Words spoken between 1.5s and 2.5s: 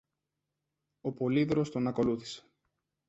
τον ακολούθησε.